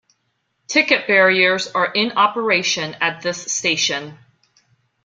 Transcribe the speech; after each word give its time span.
Ticket 0.67 1.05
barriers 1.05 1.67
are 1.73 1.85
in 1.93 2.13
operation 2.13 2.95
at 3.01 3.21
this 3.21 3.53
station. 3.53 4.17